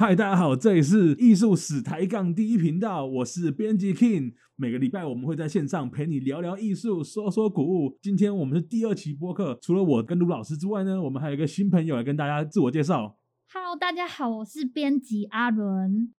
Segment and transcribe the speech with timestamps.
[0.00, 4.32] 嗨，大家好，这里是艺术史抬杠第一频道，我是编辑 King。
[4.54, 7.98] 每个礼拜我们会在线上陪你聊聊艺术，说说古物。
[8.00, 13.18] 今天我们是第二期播客，除了我跟卢老师之外呢，我们还有一个新朋友来跟大家自我介绍。
[13.52, 16.14] Hello，大家好，我是编辑阿伦。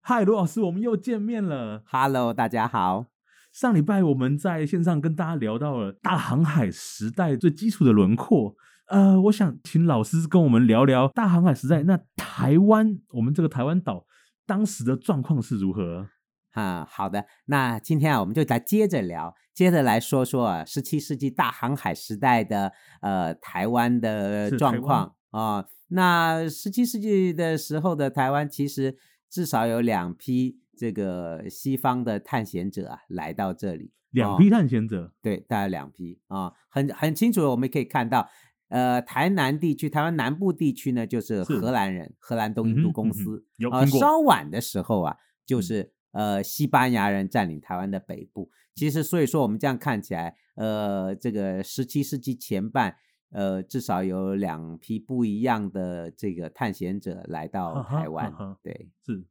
[0.00, 1.84] 嗨，卢老师，我们又见面了。
[1.86, 3.06] Hello，大家好。
[3.52, 8.56] 上礼拜我们在线上跟大家聊到了大航海时代最基础的轮廓。
[8.90, 11.84] 呃，我想请老师跟我们聊聊大航海时代。
[11.84, 14.04] 那台湾，我们这个台湾岛
[14.44, 16.08] 当时的状况是如何？
[16.50, 17.24] 啊、嗯，好的。
[17.44, 25.66] 那今天啊，我们就来接着聊，接着来说说啊，十七世纪大航海时代的呃台湾的状况啊。
[25.90, 28.96] 那十七世纪的时候的台湾，其实
[29.30, 33.92] 至少有两批这个西方的探险者啊来到这里。
[34.10, 38.28] 两批探险者，哦、对，大概两批啊，很很清楚，我们可以看到。
[38.70, 43.44] 呃，台南地区，台湾南部地区呢，就是荷兰人，荷兰东印度公司。
[43.58, 48.48] 嗯嗯、呃，稍晚的时候啊，就是呃，西班牙人占领台湾的北部。
[48.76, 52.94] 其实，所以说我们这样看起来，呃，这个十七世纪前半，
[53.32, 58.32] 呃，至少有两批不一样的这个探险者来到台湾。
[58.32, 59.24] 哈哈对，是。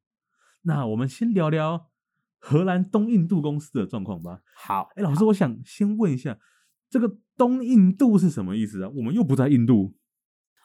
[0.64, 1.88] 那我们先聊聊
[2.38, 4.42] 荷兰东印度公司的状况吧。
[4.54, 6.38] 好，哎，老师，我想先问一下。
[6.90, 8.92] 这个东印度是什么意思啊？
[8.96, 9.94] 我们又不在印度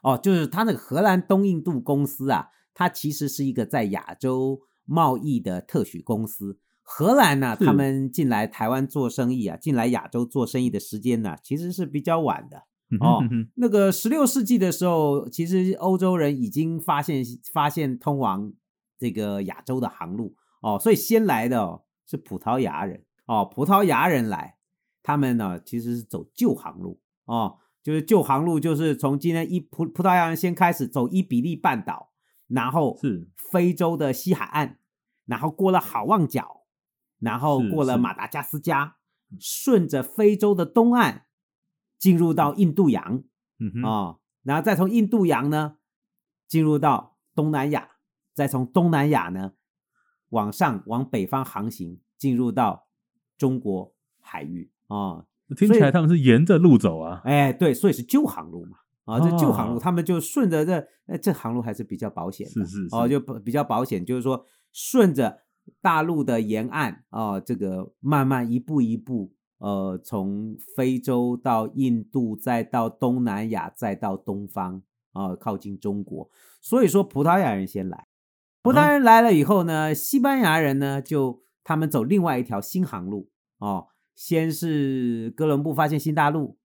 [0.03, 6.59] 哦，就是他那个荷兰东印度公司啊，它其实是一个在亚洲贸易的特许公司。
[6.83, 12.59] 荷兰呢、啊，他们进来台湾做生意啊，进来亚洲做生意的时间呢、啊，其实是比较晚的
[13.01, 13.23] 哦。
[13.55, 18.53] 那个十六世纪的时候，其实欧洲人已经发现发现通往
[18.99, 24.54] 这个亚洲的航路哦，所以先来的哦是葡萄牙人哦，葡萄牙人来。
[25.05, 32.11] 他们呢，其实是走旧航路哦，就是旧航路，就是从今天一葡葡萄牙人先开始走伊比利半岛，
[32.49, 34.79] 然后是非洲的西海岸，
[35.27, 36.63] 然后过了好望角，
[37.19, 38.97] 然后过了马达加斯加，
[39.39, 41.27] 顺着非洲的东岸
[41.99, 43.23] 进入到印度洋，
[43.59, 45.77] 嗯哼，哦，然后再从印度洋呢
[46.49, 47.91] 进入到东南亚，
[48.33, 49.53] 再从东南亚呢
[50.31, 52.89] 往上往北方航行，进入到
[53.37, 54.71] 中国海域。
[54.89, 65.41] 哦，听起来他们是沿着路走啊，哎，对，所以是旧航路嘛，啊、哦，这旧航路，他们就顺着这，哎，这航路还是比较保险的，是是，是，哦，就比较保险，就是说顺着
[65.81, 76.29] 大陆的沿岸啊、哦，这个慢慢一步一步，呃，从非洲到印度，再到东南亚，再到东方啊、哦，靠近中国，
[76.61, 78.07] 所以说葡萄牙人先来，
[78.63, 83.89] 葡萄牙人来了以后呢，嗯、西班牙人呢就他们走另外一条新航路哦。
[84.15, 86.57] 先是哥伦布发现新大陆，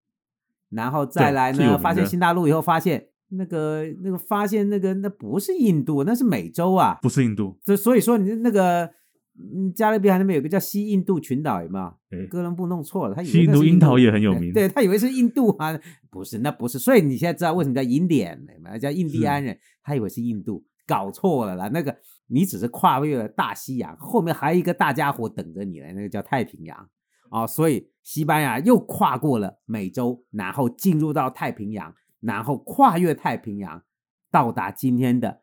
[0.69, 7.59] 然后再来呢，发现新大陆以后，发现那个那个发现那个那不是印度，那是美洲啊，不是印度。
[7.63, 8.89] 这所以说你那个
[9.39, 12.27] 嗯，加勒比海那边有个叫西印度群岛，有没有？
[12.27, 15.79] 哥伦布弄错了，他以为西印度樱桃也很有名，对，他以为是印度啊，
[16.09, 16.77] 不是，那不是。
[16.77, 21.69] 所以你现在知道为什么叫印第安人，叫印第安人，他以为是印度，搞错了啦。
[21.69, 21.95] 那个
[22.27, 26.89] 你只是跨越了大西洋，后面还有一个大家伙等着你呢，那个叫太平洋。
[27.29, 33.83] 啊、哦，所以西班牙又跨过了美洲，然后进入到太平洋，然后跨越太平洋，
[34.31, 35.41] 到达今天的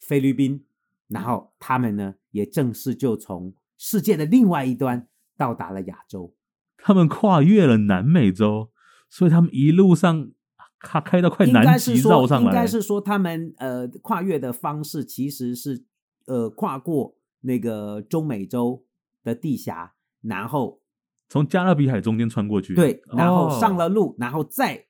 [0.00, 0.64] 菲律宾，
[1.06, 5.06] 然后他们呢也正式就从世界的另外一端
[5.36, 6.34] 到达了亚洲。
[6.76, 8.70] 他们跨越了南美洲，
[9.08, 10.32] 所以他们一路上
[10.80, 12.50] 开开到快南极绕上来。
[12.50, 15.84] 应该是说他们呃跨越的方式其实是
[16.26, 18.84] 呃跨过那个中美洲
[19.22, 20.80] 的地峡，然后。
[21.28, 24.86] 从加勒比海中间穿过去，对，然后上了路，哦、然后再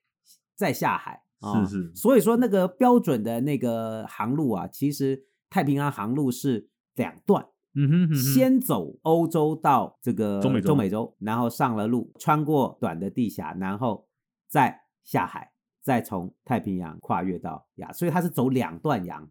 [0.55, 1.95] 再下海，是是。
[1.95, 7.45] 所以说那个标准的那个航路啊，其实太平洋航路是两段，
[7.75, 14.07] 嗯哼，嗯哼，先走欧洲到这个中美洲，中美洲，然后上了路，穿过短的地峡，然后
[14.47, 15.51] 再下海，
[15.81, 19.29] 再从太平洋跨越到亚，所以它是走两段洋，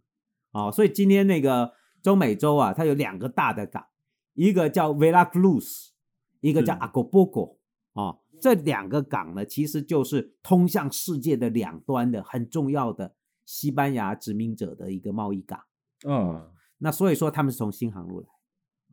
[0.52, 1.72] 哦，所以今天那个
[2.02, 3.86] 中美洲啊，它有两个大的港，
[4.34, 5.92] 一个叫 Veracruz。
[6.40, 7.56] 一个叫阿古波哥
[8.00, 15.60] 啊，这两个港呢，其实就是通向世界的两端的很重要的西班牙殖民者的一个贸易港。
[16.06, 18.28] 嗯、哦，那所以说他们是从新航路来。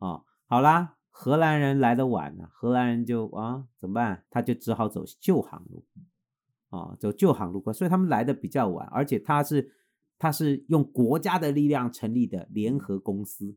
[0.00, 4.24] 哦，好啦，荷兰人来的晚了，荷兰人就啊怎么办？
[4.28, 5.84] 他就只好走旧航路。
[6.70, 9.72] 啊、哦，走旧航路过，所以他们来的比较晚，而且他是
[10.18, 13.56] 他是用国家的力量成立的联合公司，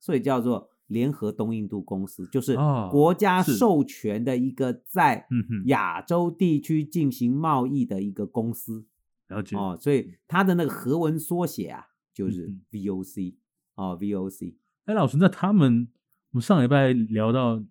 [0.00, 0.71] 所以叫做。
[0.92, 2.56] 联合东印度公司就是
[2.90, 5.26] 国家授权的一个在
[5.64, 8.84] 亚洲地区进行贸易的一个公司，
[9.28, 13.34] 了解哦，所以它的那个合文缩写啊，就是 VOC
[13.74, 14.54] 哦，VOC。
[14.84, 15.88] 哎，老师，那他们
[16.32, 17.62] 我们上礼拜聊到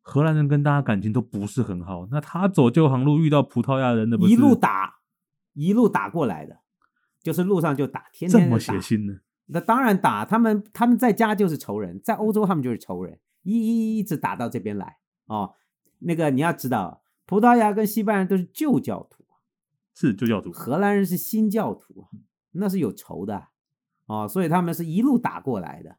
[0.00, 5.00] 荷兰人跟大家感情都不是很好，那他走旧航路遇到葡萄牙人的，一路打
[5.52, 6.60] 一路打过来的，
[7.22, 9.20] 就是路上就打，天天打，这么血腥呢？
[9.46, 15.54] 那当然打，他们他们在家就是仇人，在欧洲他们就是仇人，一一一直打到这边来哦。
[15.98, 19.24] 那个你要知道，葡萄牙跟西班牙都是旧教徒，
[19.94, 22.06] 是旧教徒，荷兰人是新教徒，
[22.52, 23.48] 那是有仇的
[24.06, 25.96] 哦，所以他们是一路打过来的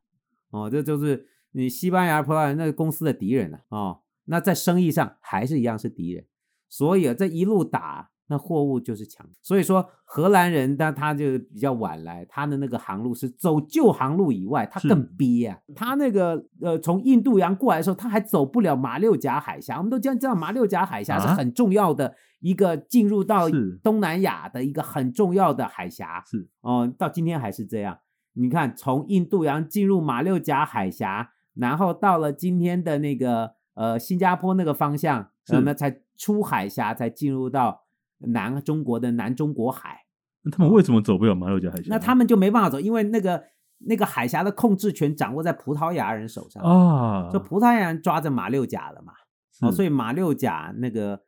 [0.49, 4.01] 哦，这就是你西班牙、葡萄牙那个公司的敌人了哦。
[4.25, 6.25] 那在生意上还是一样是敌人，
[6.67, 8.11] 所以啊，这一路打。
[8.27, 15.59] 那货物就是强，所以说荷兰人，但他就比较晚来，他的那个航路是走旧航路以外，他更憋啊。
[15.75, 19.77] 他那个呃，从印度洋过来的时候，他还走不了马六甲海峡。
[19.77, 23.47] 我们都知道，马六甲海峡是很重要的一个进入到
[23.83, 26.23] 东南亚的一个很重要的海峡。
[26.25, 27.99] 是哦，到今天还是这样。
[28.33, 37.84] 你看，从印度洋进入马六甲海峡，然后到了今天的那个呃新加坡那个方向，那么才出海峡，才进入到。
[38.19, 40.05] 南中国的南中国海，
[40.41, 41.83] 那他们为什么走不了马六甲海峡？
[41.89, 43.43] 那他们就没办法走，因为那个
[43.79, 49.13] 那个海峡的控制权掌握在葡萄牙人手上啊，就葡萄牙人抓着马六甲了嘛，
[49.61, 51.23] 哦，所以马六甲那个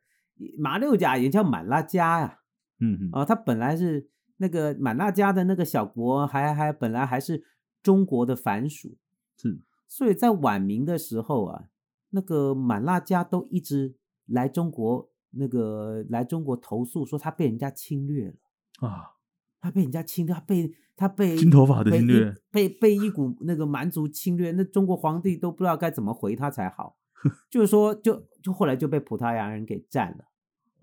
[0.58, 2.38] 马六甲也叫满拉加呀，
[2.80, 4.08] 嗯嗯，哦，他本来是
[4.38, 7.44] 那个满拉加的那个小国，还还本来还是
[7.82, 8.96] 中国的藩属，
[9.36, 11.64] 是，所以在晚明的时候啊，
[12.10, 13.96] 那个满拉加都一直
[14.26, 15.10] 来中国。
[15.30, 18.34] 那个来中国投诉说他被人家侵略了。
[18.80, 19.16] 啊，
[19.60, 26.96] 他被人家侵略，他被他被金头发的侵略，被被一股那个蛮族侵略，那中国皇帝都不知道该怎么回他才好，
[27.50, 30.24] 就是说就就后来就被葡萄牙人给占了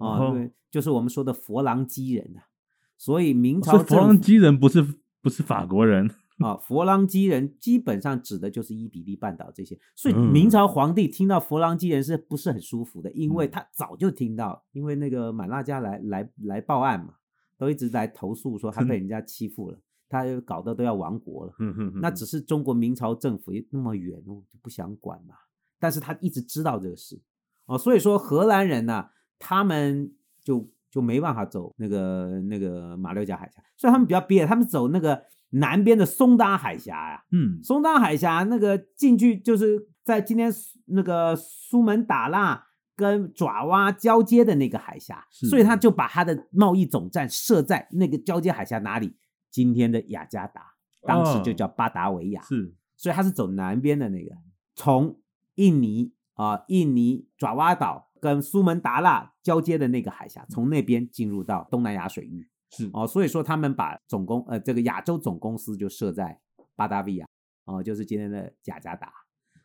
[0.05, 2.51] 啊，对，就是我们说的佛朗基人啊，
[2.97, 4.85] 所以明朝佛朗基人不是
[5.21, 6.11] 不是法国人。
[6.39, 13.09] 啊，佛朗基人基本上指的就是伊比利半岛这些，所以明朝皇帝听到佛朗基人是不是很舒服的？
[13.13, 17.13] 因为他早就听到，因为那个满拉加来来来报案嘛，
[17.57, 19.79] 都一直在投诉说他被人家欺负了，
[20.09, 21.53] 他搞得都要亡国了。
[22.01, 25.35] 那只是中国明朝政府那么远哦，就不想管嘛。
[25.79, 27.17] 但是他一直知道这个事
[27.65, 29.07] 哦，所以说荷兰人呢，
[29.39, 30.11] 他们
[30.43, 35.23] 就就没办法走那个那个马六甲海峡，所以他们比较憋，他们走那个。
[35.55, 40.51] 南边的松达海峡呀，嗯，松达海峡那个进去就是在今天
[40.87, 49.15] 那个苏门答腊跟爪哇交接的那个海峡，所以他就把他的贸易总站设在那个交接海峡哪里？
[49.49, 50.61] 今天的雅加达，
[51.03, 54.35] 当时就叫巴达维亚，是，所以他是走南边的那个，
[54.75, 55.21] 从
[55.55, 62.49] 印尼啊，印尼爪哇岛跟苏门答腊交接的那个海峡，从那边进入到东南亚水域。
[62.75, 62.89] 是。
[62.93, 66.39] 哦，所以说他们把总公呃这个亚洲总公司就设在
[66.75, 67.25] 巴达维亚
[67.65, 69.11] 哦，就是今天的雅加达。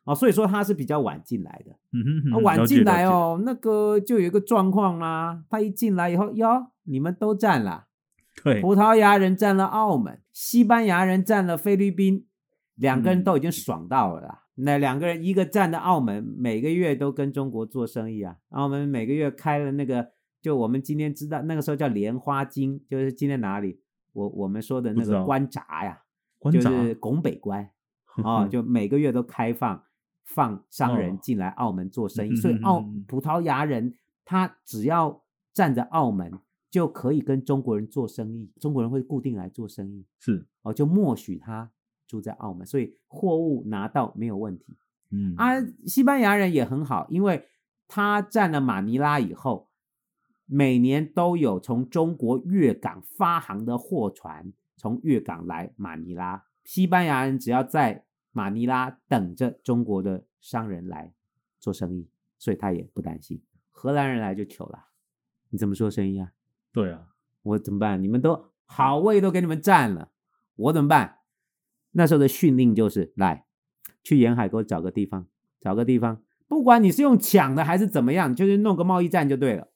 [0.05, 7.85] 哦，所以说他是比较晚进来的，嗯哼哼，晚进来哦，那个就有一个状况啦，他一进来以后哟，你们都占了，
[8.43, 12.27] 对，葡萄牙人占了澳门，西班牙人占了菲律宾，
[12.77, 20.13] 两个人都已经爽到了啦，嗯、那两个人一个占的澳门，每个月都跟中国做生意啊，澳门每个月开了那个。
[20.41, 23.81] 就我们今天知道，那个时候叫莲花经，就是今天哪里？
[24.13, 26.03] 我我们说的那个关闸呀，
[26.51, 27.63] 就是拱北关
[28.25, 29.85] 啊、哦，就 每个月都开放
[30.25, 33.95] 放商人进来澳门做生意，哦、所以澳葡萄牙人
[34.25, 36.33] 他只要站在澳门
[36.69, 41.71] 就可以跟中国人做生意，中国人会固定来做生意，是哦，就默许他
[42.09, 44.77] 住在澳门，所以货物拿到没有问题。
[45.13, 45.55] 嗯啊，
[45.87, 47.47] 西班牙人也很好，因为
[47.87, 49.70] 他占了马尼拉以后。
[50.53, 61.13] 每年都有从中国粤港发航的货船从粤港来马尼拉，西班牙人只要在马尼拉等着中国的商人来
[61.61, 63.41] 做生意，所以他也不担心。
[63.71, 64.87] 荷兰人来就糗了，
[65.51, 66.33] 你怎么做生意啊？
[66.73, 68.03] 对啊，我怎么办？
[68.03, 70.11] 你们都好位都给你们占了，
[70.57, 71.19] 我怎么办？
[71.93, 73.47] 那时候的训令就是来
[74.03, 75.29] 去沿海给我找个地方，
[75.61, 79.70] 找个地方，不管你是用抢的还是怎么样，就是弄个贸易战就对了。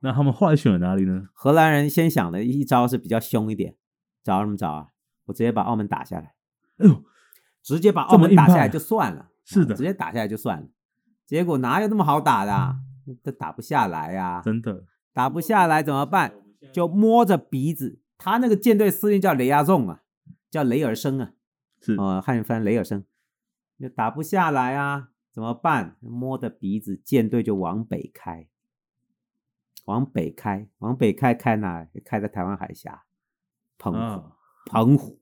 [0.00, 1.28] 那他们后来选了哪里呢？
[1.32, 3.76] 荷兰人先想的一招是比较凶一点，
[4.24, 4.88] 找什么找啊？
[5.26, 6.34] 我直接把澳门打下来。
[6.78, 7.04] 哎呦，
[7.62, 9.30] 直接把澳门打下来就算了。
[9.44, 10.68] 是的，直接打下来就算了。
[11.26, 12.76] 结果哪有那么好打的啊？
[13.22, 14.40] 都打不下来呀！
[14.44, 16.32] 真的打不下来怎么办？
[16.72, 18.00] 就摸着鼻子。
[18.16, 20.02] 他那个舰队司令叫雷亚仲啊，
[20.50, 21.32] 叫雷尔生啊，
[21.80, 23.04] 是呃，汉语翻雷尔生。
[23.78, 25.96] 就打不下来啊，怎么办？
[26.00, 28.46] 摸着鼻子，舰队就往北开。
[29.90, 31.84] 往北开，往北开，开哪？
[32.04, 33.04] 开在台湾海峡，
[33.76, 34.22] 澎湖，
[34.66, 35.18] 澎湖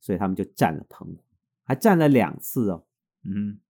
[0.00, 1.22] 所以他们就占了澎湖，
[1.64, 2.86] 还占了两次哦。
[3.24, 3.60] 嗯，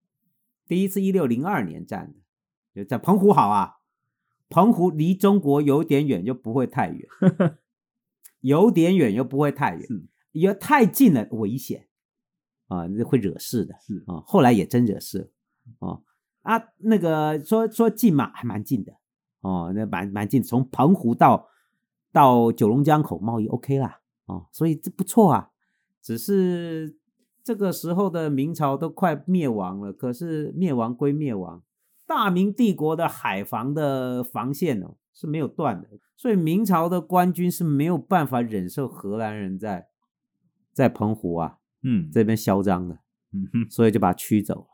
[0.69, 2.21] 第一次一六零二年占的，
[2.73, 3.79] 就在澎湖好啊，
[4.49, 7.09] 澎湖离中国有点远，又不会太远，
[8.39, 9.89] 有点远又不会太远，
[10.31, 11.89] 因为太近了危险
[12.69, 13.75] 啊，会惹事的。
[13.81, 15.29] 是啊，后来也真惹事了
[15.81, 16.05] 哦
[16.43, 18.93] 啊，那个说说近嘛，还蛮近的
[19.45, 21.49] 哦，那蛮蛮近，从澎湖到
[22.11, 25.51] 到九龙江口贸易 OK 啦，哦，所以这不错啊，
[26.03, 26.99] 只是。
[27.47, 31.63] 这个时候的明朝都快灭亡了，可是灭亡归灭亡，
[32.07, 39.89] 大明帝国的海防的防线哦是没有断的，所以明朝的官军是没有办法忍受荷兰人在
[40.73, 42.95] 在澎湖啊，嗯，这边嚣张的，
[43.35, 44.67] 嗯哼，所以就把他驱走了。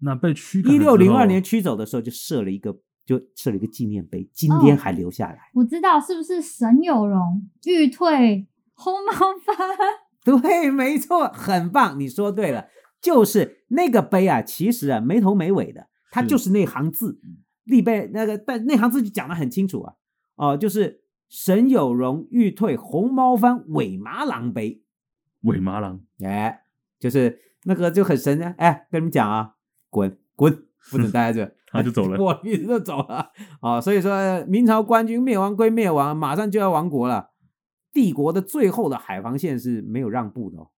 [0.00, 5.34] 那被驱一六零二年驱走的时候，就设了一个，就设了一个纪念碑，今天还留下来。
[5.34, 9.12] 哦，我知道是不是沈有容欲退红毛
[9.44, 9.56] 番？
[10.22, 12.68] 对，没错，很棒，你说对了，
[13.00, 17.18] 就是那个碑啊，其实啊没头没尾的，它就是那行字，
[17.64, 19.94] 立碑那个，但那行字就讲得很清楚啊，
[20.36, 24.82] 哦，就是沈有容欲退红毛番尾麻郎碑，
[25.42, 26.64] 尾麻郎，哎，
[26.98, 29.54] 就是那个就很神啊，哎，跟你们讲啊，
[29.88, 30.52] 滚滚，
[30.90, 33.30] 不准 待在这，他就走了， 我一直都走了，
[33.62, 37.30] 哦，所以说明朝官军灭亡归灭亡，马上就要亡国了。
[37.92, 40.70] 帝国的最后的海防线是没有让步的哦，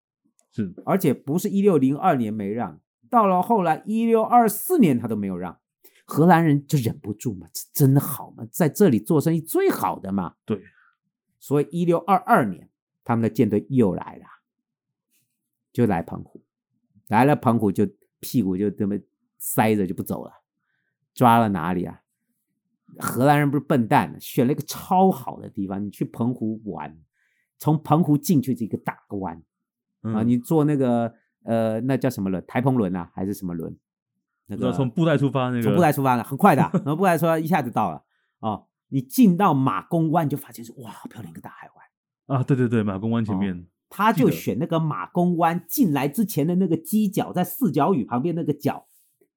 [0.51, 2.81] 是，而且不是一六零二年没让，
[3.11, 5.59] 到了后来一六二四年他都没有让，
[6.07, 8.47] 荷兰人就忍不住嘛，这真的好嘛？
[8.51, 10.63] 在这里做生意最好的嘛，对，
[11.39, 12.71] 所以一六二二年
[13.05, 14.25] 他们的舰队又来了，
[15.71, 16.43] 就来澎湖，
[17.09, 17.87] 来了澎湖就
[18.21, 18.99] 屁股就这么
[19.37, 20.33] 塞着就不走了，
[21.15, 22.01] 抓了哪里啊？
[22.99, 25.83] 荷兰人不是笨蛋，选了一个超好的地方。
[25.83, 26.97] 你去澎湖玩，
[27.59, 29.43] 从澎湖进去这个大个弯、
[30.03, 31.15] 嗯、啊，你坐那个
[31.45, 32.45] 呃，那叫什么轮？
[32.47, 33.75] 台澎轮啊，还是什么轮？
[34.47, 38.05] 那个从布袋出发那个，从布袋出发的，很快的， 然后布袋出发一下子到了
[38.41, 38.67] 哦。
[38.89, 42.45] 你进到马公湾，就发现是哇，好漂亮一个大海湾啊！
[42.45, 48.87] 对对对，马公湾前面、哦，他就选那个马公湾进来之前的那个犄角，在四角屿旁边那个角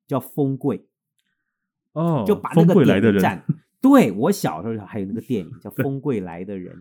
[0.05, 0.89] 叫风柜。
[1.95, 3.43] 哦，就把那个点站，
[3.81, 6.75] 对，我小时候还有那个 电影叫《风柜来的人》，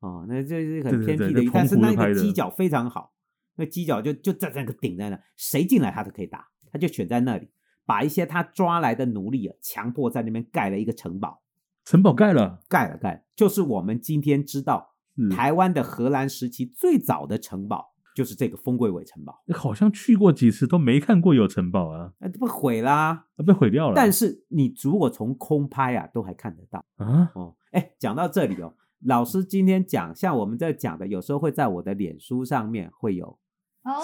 [0.00, 3.12] 哦，那这是很偏僻的，但是那个犄角非常好，
[3.56, 7.48] 那犄角就就在那个顶在那，谁进来他都可以打，他就选在那里，
[7.86, 11.42] 把一些他抓来的奴隶啊，强迫在那边盖了一个城堡，
[11.84, 14.96] 城堡盖了，盖了盖了，就是我们今天知道
[15.30, 17.91] 台湾的荷兰时期最早的城堡。
[18.14, 23.94] 就是这个丰贵尾城堡，好像去过几次都没看过有城堡啊，哎，被毁啦，被毁掉了。
[23.96, 27.32] 但是你如果从空拍啊，都还看得到啊。
[27.34, 33.38] 哦，哎，讲到这里哦，老师今天讲，像我们在讲的，有时候会在我的脸书上面会有，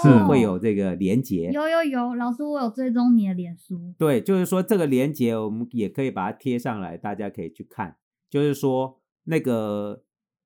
[0.02, 1.50] 是会有这个连接。
[1.52, 3.94] 有有有，老师我有追踪你的脸书。
[3.98, 7.96] 对，就是说这个连接我们也可以把它贴上来，大家可以去看。
[8.30, 10.02] 就是说那个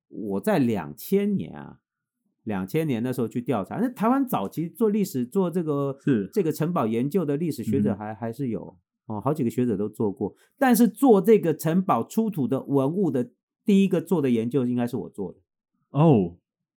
[0.09, 1.79] 我在两千年啊。
[2.43, 10.35] 两千年的时候去调查，那台湾早期做历史做这个是这个城堡研究的历史学者还、嗯、还是有哦，好几个学者都做过。
[10.57, 13.31] 但是做这个城堡出土的文物的
[13.63, 15.39] 第一个做的研究应该是我做的
[15.91, 16.35] 哦，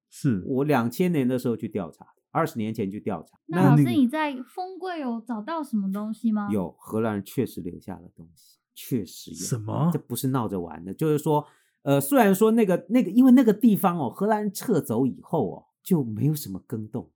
[0.09, 3.39] 是我两千年的时候去调查，二十年前去调查。
[3.47, 6.49] 那老师你在风柜有找到什么东西吗？
[6.53, 9.37] 有，荷兰人确实留下了东西，确实有。
[9.37, 9.91] 什么？
[9.93, 11.45] 这不是闹着玩的，就是说。
[11.87, 17.13] 呃，虽然说那个那个，因为那个地方哦，荷兰人撤走以后哦，就没有什么更动。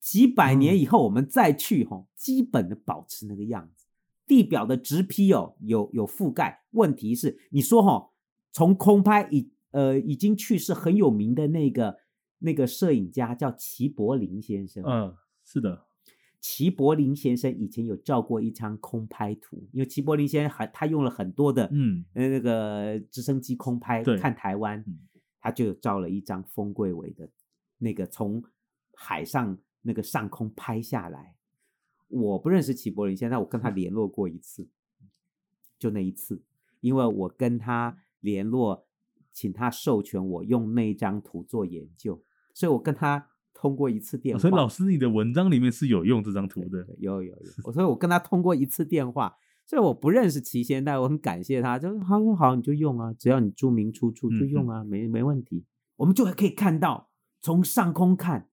[0.00, 3.86] 几百年以后我们再去哦，基本的保持那个样子。
[4.24, 6.62] 地表的直批哦，有有覆盖。
[6.70, 8.10] 问题是，你说哈，
[8.52, 11.96] 从空拍已呃已经去世很有名的那个
[12.38, 14.84] 那个摄影家叫齐柏林先生。
[14.86, 15.86] 嗯，是的。
[16.46, 24.84] 齐柏林先生以前有照过一张空拍图，因为齐柏林先生还他用了很多的嗯那个直升机空拍看台湾，
[25.40, 27.30] 他就照了一张丰贵伟的，
[27.78, 28.44] 那个从
[28.92, 31.34] 海上那个上空拍下来。
[32.08, 34.68] 我不认识齐柏林先生，我跟他联络过一次，
[35.78, 36.42] 就那一次，
[36.82, 38.84] 因为我跟他联络，
[39.32, 42.22] 请他授权我用那张图做研究，
[42.52, 43.30] 所以我跟他。
[43.64, 47.72] 通过一次电话，所以老师，你的文章里面是有用这张图的，有有有。
[47.72, 55.64] 所以我跟他通过一次电话， 所以我不认识齐先，但我很感谢他，就好好，你就用啊，只要你注明出处就用啊，嗯、没没问题。
[55.96, 57.08] 我们就还可以看到，
[57.40, 58.50] 从上空看，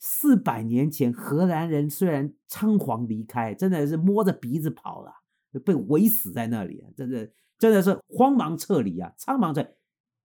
[0.00, 5.12] 四百年前荷兰人虽然仓皇离开，真的是摸着鼻子跑了，
[5.64, 9.76] 被围死在那里，真的真的是慌忙撤离啊，仓忙在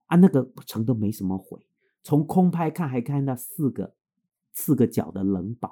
[0.07, 1.59] 啊，那个城都没什么毁，
[2.01, 3.93] 从空拍看还看到四个。
[4.55, 5.69] 四个角的冷堡。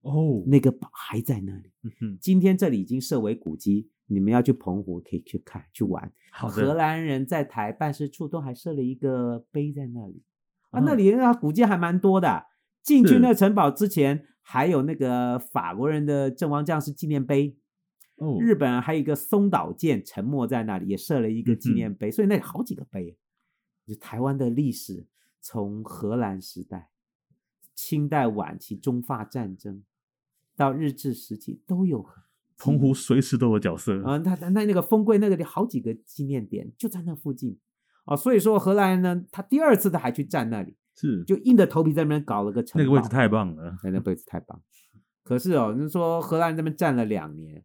[0.00, 1.70] 哦，那个堡还在那里。
[1.82, 6.12] 嗯哼，今天这里已经设为古迹，你们要去澎湖可以去看去玩。
[6.30, 10.22] 好，荷兰人在台办事处都还设了一个碑在那里。
[10.70, 12.46] 啊，那里那古迹还蛮多的。
[12.82, 17.56] 进去那城堡之前，还有那个法国人的阵亡将士纪念碑。
[18.16, 22.10] 哦，日本还有一个松岛舰沉没在那里，也设了一个纪念碑。
[22.10, 23.16] 嗯、所以那里好几个碑。
[23.86, 25.06] 就台湾的历史，
[25.40, 26.90] 从荷兰时代、
[27.74, 29.82] 清代晚期中法战争
[30.56, 32.06] 到日治时期都有。
[32.56, 34.00] 澎湖随时都有角色。
[34.06, 37.58] 嗯，他那那个丰柜那个好几个纪念点就在那附近。
[38.06, 40.76] 哦，所以说荷兰人呢，他第二次他还去站那里。
[40.94, 44.62] 是，就硬着头皮在那边搞了个城，那个位置太棒了，那个位置太棒。
[45.24, 47.64] 可是哦，你说荷兰人这边站了两年，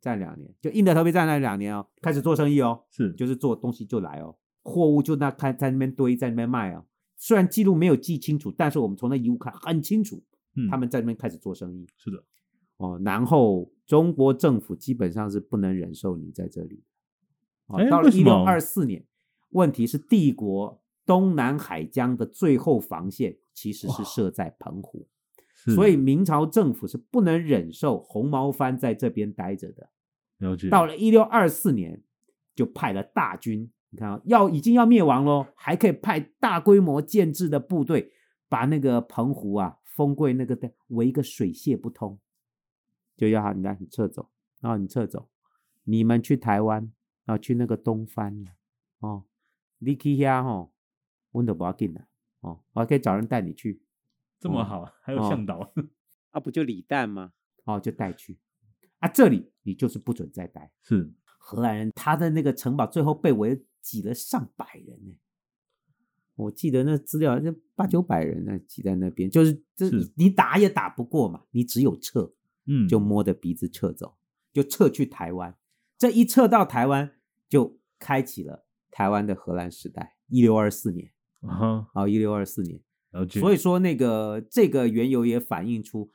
[0.00, 6.86] 站两年，就硬着头皮站了两年哦，开始做生意哦，是，就是做东西就来哦，货物就那开在那边堆，在那边卖哦。
[7.20, 10.24] 虽然记录没有记清楚，但是我们从那遗物看很清楚，
[10.56, 12.24] 嗯，他们在那边开始做生意，是的，
[12.78, 16.82] 哦，然后中国政府基本上是不能忍受你在这里，
[17.66, 19.06] 哦，到了一六二四年，
[19.50, 20.80] 问题是帝国。
[21.06, 25.08] 东南海疆的最后防线其实是设在澎湖，
[25.74, 29.90] 所以明朝政府是不能忍受红毛番在这边待着的。
[30.38, 30.68] 了解。
[30.68, 32.04] 到了一六二四年，
[32.54, 38.12] 就派了大军，你看啊，要已经要灭亡喽，还可以派大规模建制的部队，
[38.48, 42.18] 把那个澎湖啊、丰柜那个的围一个水泄不通，
[43.16, 44.30] 就要他你来你撤走，
[44.60, 45.28] 然后你撤走，
[45.84, 46.92] 你们去台湾，
[47.24, 48.44] 然后去那个东番
[49.00, 49.24] 哦，
[49.78, 50.72] 你去遐吼。
[51.32, 52.00] 温度不要紧了
[52.40, 53.80] 哦，我还可以找人带你去，
[54.40, 55.72] 这么好，哦、还有向导、哦、
[56.32, 56.40] 啊？
[56.40, 57.32] 不就李诞吗？
[57.66, 58.36] 哦，就带去
[58.98, 60.72] 啊，这里你就是不准再待。
[60.80, 65.14] 是荷兰人，他的那个城堡最后被围挤了上百人呢。
[66.36, 72.32] 我记得那资料，那八九百人呢挤在那边，就是这你打也打不过嘛，你只有撤，
[72.66, 74.16] 嗯，就摸着鼻子撤走，
[74.52, 75.56] 就撤去台湾。
[75.98, 77.12] 这一撤到台湾，
[77.48, 81.12] 就开启了台湾的荷兰时代，一六二四年。
[81.40, 82.80] 啊，好，一六二四年，
[83.30, 86.10] 所以说那个这个缘由也反映出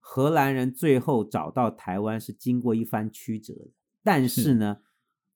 [0.00, 3.70] 荷兰人最后找到台湾是经过一番曲折的，
[4.02, 4.85] 但是呢，是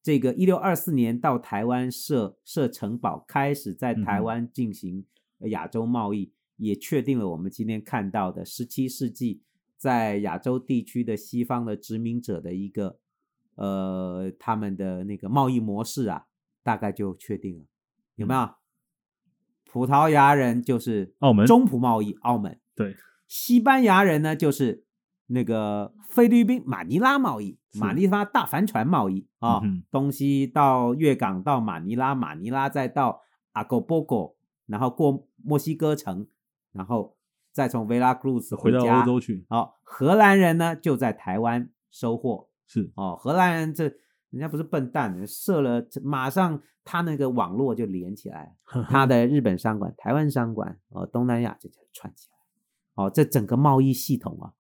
[0.02, 5.04] 这个一六二四年到台湾设设城堡，开始在台湾进行
[5.50, 9.42] 亚洲贸易，嗯、也确定了我们今天看到的十七世纪
[9.76, 12.98] 在亚洲地区的西方的殖民者的一个
[13.54, 16.26] 呃他们的那个贸易模式啊，
[16.62, 17.64] 大概就确定了，
[18.16, 18.40] 有没有？
[18.40, 18.54] 嗯
[19.72, 22.96] 葡萄牙人就是澳门中葡贸易，澳门对。
[23.28, 24.84] 西班牙人呢，就是
[25.30, 33.20] 那个菲律宾马尼拉贸易，马尼拉大帆船贸易啊，哦嗯、东西到粤港到马尼拉，马尼拉再到
[33.52, 34.34] 阿哥波哥，
[34.66, 36.26] 然后过墨西哥城，
[36.72, 37.16] 然后
[37.52, 39.46] 再从维拉克鲁斯回到欧洲去。
[39.48, 43.92] 哦，荷兰人呢就在台湾收货，是哦，荷兰人这。
[44.30, 48.54] 人家不是笨蛋，设了马上他那个网络就连起来，
[48.88, 54.54] 他的日本商馆、台湾商馆、哦东南亚就就串起来，哦这整个贸易系统啊，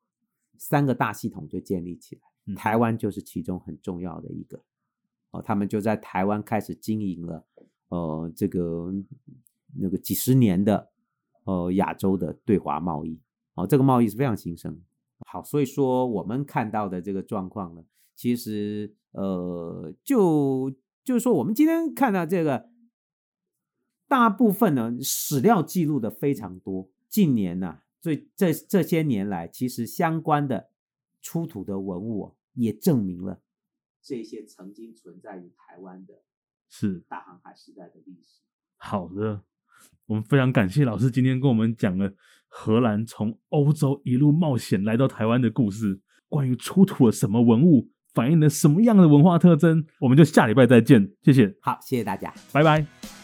[0.60, 4.62] 三个大系统就建立起来，台湾就是其中很重要的一个，
[5.30, 7.44] 哦他们就在台湾开始经营了，
[7.88, 8.92] 呃这个
[9.74, 10.90] 那个几十年的
[11.44, 13.18] 呃亚洲的对华贸易，
[13.54, 14.78] 哦这个贸易是非常兴盛，
[15.26, 17.82] 好，所以说我们看到的这个状况呢，
[18.14, 18.94] 其实。
[19.12, 22.70] 呃，就就是说，我们今天看到这个，
[24.06, 26.88] 大部分呢史料记录的非常多。
[27.08, 30.70] 近年呢、啊，最这这些年来，其实相关的
[31.20, 33.42] 出土的文物、啊、也证明了
[34.02, 36.22] 这些曾经存在于台湾的，
[36.68, 38.40] 是大航海时代的历史。
[38.76, 39.42] 好的，
[40.06, 42.14] 我们非常感谢老师今天跟我们讲了
[42.48, 47.90] 荷兰从欧洲一路冒险来到台湾的故事，关于出土了什么文物。
[48.12, 49.86] 反映了什么样的文化特征？
[50.00, 51.54] 我们就下礼拜再见，谢谢。
[51.60, 53.19] 好，谢谢大家，拜拜。